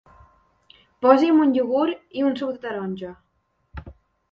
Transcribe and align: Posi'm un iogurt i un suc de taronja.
Posi'm 1.07 1.43
un 1.43 1.53
iogurt 1.59 2.17
i 2.21 2.27
un 2.31 2.35
suc 2.41 2.51
de 2.59 2.65
taronja. 2.67 3.15